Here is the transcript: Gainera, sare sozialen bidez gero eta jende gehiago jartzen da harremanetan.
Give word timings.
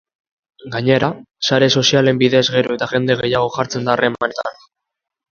Gainera, 0.75 1.09
sare 1.49 1.67
sozialen 1.81 2.21
bidez 2.21 2.41
gero 2.55 2.77
eta 2.79 2.87
jende 2.93 3.17
gehiago 3.19 3.51
jartzen 3.59 3.85
da 3.91 3.95
harremanetan. 3.97 4.57